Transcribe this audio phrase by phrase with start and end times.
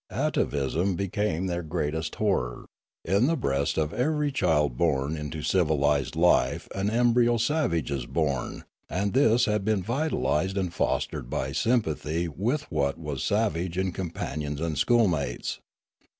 [0.09, 2.65] Atavism became their greatest horror;
[3.05, 8.63] in the breast of every child born into civilised life an embryo savage is born,
[8.89, 14.59] and this had been vitalised and fostered by sympathy with what was savage in companions
[14.59, 15.59] and schoolmates.